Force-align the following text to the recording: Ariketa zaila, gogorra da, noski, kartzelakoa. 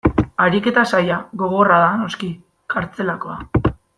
Ariketa 0.45 0.85
zaila, 0.95 1.19
gogorra 1.43 1.77
da, 1.83 1.91
noski, 2.05 2.31
kartzelakoa. 2.77 3.39